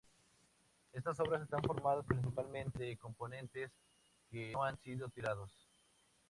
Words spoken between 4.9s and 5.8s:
tirados.